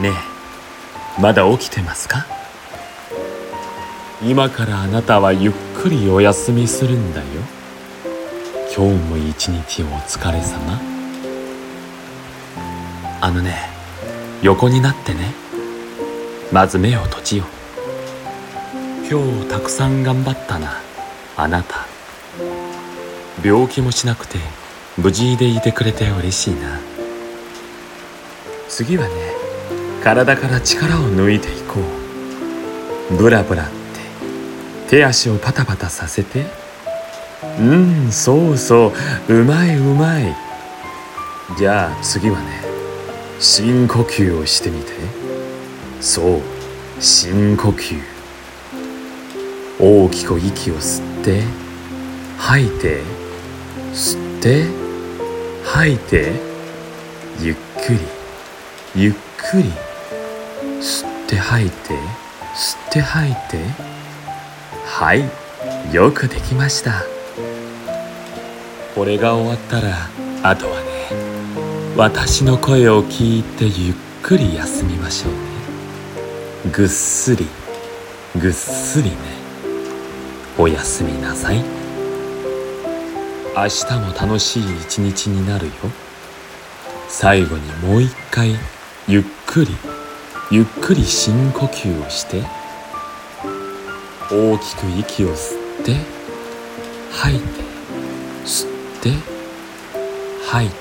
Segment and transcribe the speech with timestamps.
[0.00, 1.20] ねえ。
[1.20, 2.26] まだ起きてますか？
[4.22, 5.52] 今からあなたはゆっ
[5.82, 7.26] くりお休みするんだよ。
[8.76, 10.78] 今日も一日お疲れ様。
[13.22, 13.56] あのね
[14.42, 15.32] 横になってね。
[16.52, 17.46] まず目を閉じよう。
[19.10, 20.74] 今日たくさん頑張ったな
[21.36, 21.86] あなた。
[23.42, 24.38] 病気もしなくて
[24.98, 26.80] 無事でいてくれて嬉しいな。
[28.68, 29.35] 次はね
[30.02, 31.80] 体から力を抜いていこ
[33.10, 33.16] う。
[33.16, 33.72] ブラブラって。
[34.88, 36.46] 手足をパタパタさせて。
[37.58, 38.92] うんそうそ
[39.28, 39.34] う。
[39.34, 40.34] うまいうまい。
[41.58, 42.62] じゃあ次はね
[43.38, 44.92] 深呼吸をしてみて。
[46.00, 46.40] そう
[47.00, 48.16] 深呼吸。
[49.78, 51.42] 大きく息を吸って
[52.38, 53.02] 吐いて
[53.92, 54.66] 吸って
[55.64, 56.32] 吐いて
[57.40, 57.54] ゆっ
[57.86, 57.98] くり
[58.94, 59.14] ゆっ
[59.50, 59.70] くり
[60.80, 61.94] 吸って吐いて
[62.54, 63.64] 吸って吐いて
[64.84, 67.04] はいよくできました。
[68.96, 70.08] これが終わったら
[70.42, 75.38] あとはね私の声を聞いてゆっくり休みましょうね。
[76.72, 77.46] ぐっすり
[78.40, 79.16] ぐっすりね。
[80.58, 81.58] おやすみなさい。
[83.56, 85.72] 明日も楽しい一日になるよ。
[87.08, 88.56] 最後にもう一回
[89.08, 89.70] ゆっくり
[90.50, 92.42] ゆっくり深呼吸をして
[94.30, 95.96] 大きく息を吸って
[97.12, 97.46] 吐いて
[98.44, 99.10] 吸って
[100.50, 100.76] 吐いて。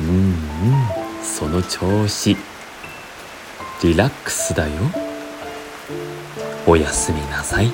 [0.00, 0.32] うんうん
[1.22, 2.36] その調子。
[3.82, 4.72] リラックスだよ。
[6.66, 7.72] おやすみなさい。